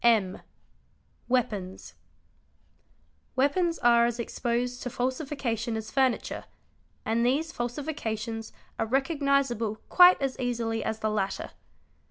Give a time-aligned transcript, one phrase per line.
[0.03, 0.41] M.
[1.27, 1.93] Weapons
[3.35, 6.45] (1205), Weapons are as exposed to falsification as furniture,
[7.05, 11.51] and these falsifi cations are recognisable quite as easily as the latter.